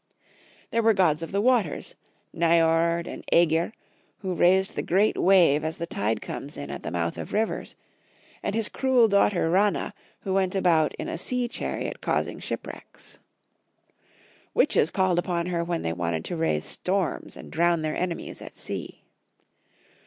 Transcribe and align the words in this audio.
There 0.71 0.81
were 0.81 0.95
gods 0.95 1.21
of 1.21 1.31
the 1.31 1.41
waters, 1.41 1.93
Niord, 2.35 3.05
and 3.05 3.23
Egir, 3.31 3.71
26 3.71 3.71
Young 3.71 3.71
Folks* 3.71 3.77
History 3.91 4.07
of 4.07 4.09
Q 4.09 4.15
ermany. 4.15 4.15
who 4.35 4.41
raised 4.41 4.75
the 4.75 4.81
great 4.81 5.17
wave 5.19 5.63
as 5.63 5.77
the 5.77 5.85
tide 5.85 6.21
comes 6.23 6.57
in 6.57 6.71
at 6.71 6.81
the 6.81 6.89
mouth 6.89 7.19
of 7.19 7.33
rivers; 7.33 7.75
and 8.41 8.55
his 8.55 8.67
cruel 8.67 9.07
daughter 9.07 9.51
Rana, 9.51 9.93
who 10.21 10.33
went 10.33 10.55
about 10.55 10.95
in 10.95 11.07
a 11.07 11.19
sea 11.19 11.47
chariot 11.47 12.01
causing 12.01 12.39
shipwrecks. 12.39 13.19
Witches 14.55 14.89
called 14.89 15.19
upon 15.19 15.45
her 15.45 15.63
when 15.63 15.83
they 15.83 15.93
wanted 15.93 16.25
to 16.25 16.35
raise 16.35 16.65
storms 16.65 17.37
and 17.37 17.51
drown 17.51 17.83
their 17.83 17.95
enemies 17.95 18.41
at 18.41 18.57
sea. 18.57 19.03